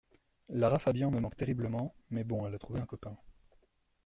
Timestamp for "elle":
2.47-2.55